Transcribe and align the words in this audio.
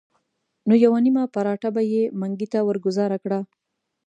نو 0.67 0.73
یوه 0.85 0.99
نیمه 1.05 1.23
پراټه 1.33 1.69
به 1.75 1.81
یې 1.91 2.03
منګي 2.19 2.47
ته 2.53 2.59
ورګوزاره 2.63 3.17
کړه. 3.23 3.39